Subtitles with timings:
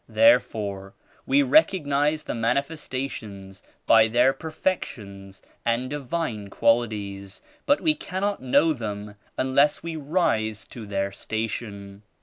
[0.09, 0.95] Therefore
[1.27, 8.73] we recognize the Manifestations by their perfections 107 and Divine qualities but wc cannot know
[8.73, 12.01] them unless we rise to their Station."